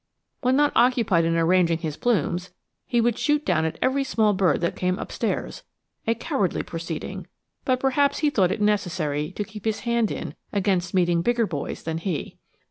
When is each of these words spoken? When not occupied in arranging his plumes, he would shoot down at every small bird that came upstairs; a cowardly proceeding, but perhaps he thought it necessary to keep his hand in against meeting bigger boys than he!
When 0.41 0.55
not 0.55 0.71
occupied 0.75 1.25
in 1.25 1.35
arranging 1.37 1.77
his 1.77 1.95
plumes, 1.95 2.49
he 2.87 2.99
would 2.99 3.19
shoot 3.19 3.45
down 3.45 3.65
at 3.65 3.77
every 3.83 4.03
small 4.03 4.33
bird 4.33 4.59
that 4.61 4.75
came 4.75 4.97
upstairs; 4.97 5.61
a 6.07 6.15
cowardly 6.15 6.63
proceeding, 6.63 7.27
but 7.65 7.79
perhaps 7.79 8.17
he 8.17 8.31
thought 8.31 8.51
it 8.51 8.61
necessary 8.61 9.29
to 9.33 9.43
keep 9.43 9.63
his 9.63 9.81
hand 9.81 10.09
in 10.09 10.33
against 10.51 10.95
meeting 10.95 11.21
bigger 11.21 11.45
boys 11.45 11.83
than 11.83 11.99
he! 11.99 12.39